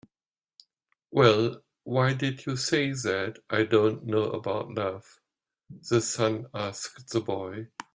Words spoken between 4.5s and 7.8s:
love?" the sun asked the boy.